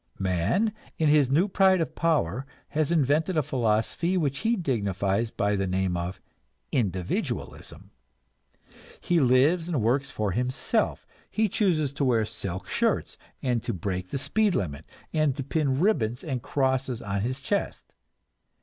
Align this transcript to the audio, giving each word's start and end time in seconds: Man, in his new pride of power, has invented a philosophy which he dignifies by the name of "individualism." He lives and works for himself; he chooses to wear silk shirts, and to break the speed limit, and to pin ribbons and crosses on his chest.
Man, 0.17 0.73
in 0.97 1.09
his 1.09 1.29
new 1.29 1.47
pride 1.47 1.79
of 1.79 1.93
power, 1.93 2.47
has 2.69 2.91
invented 2.91 3.37
a 3.37 3.43
philosophy 3.43 4.17
which 4.17 4.39
he 4.39 4.55
dignifies 4.55 5.29
by 5.29 5.55
the 5.55 5.67
name 5.67 5.95
of 5.95 6.19
"individualism." 6.71 7.91
He 8.99 9.19
lives 9.19 9.67
and 9.67 9.79
works 9.79 10.09
for 10.09 10.31
himself; 10.31 11.05
he 11.29 11.47
chooses 11.47 11.93
to 11.93 12.03
wear 12.03 12.25
silk 12.25 12.67
shirts, 12.67 13.15
and 13.43 13.61
to 13.61 13.73
break 13.75 14.09
the 14.09 14.17
speed 14.17 14.55
limit, 14.55 14.85
and 15.13 15.35
to 15.37 15.43
pin 15.43 15.79
ribbons 15.79 16.23
and 16.23 16.41
crosses 16.41 17.03
on 17.03 17.21
his 17.21 17.39
chest. 17.39 17.93